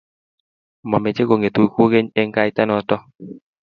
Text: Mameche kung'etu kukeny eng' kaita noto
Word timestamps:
Mameche 0.91 1.23
kung'etu 1.29 1.61
kukeny 1.73 2.07
eng' 2.19 2.33
kaita 2.35 2.63
noto 2.69 2.95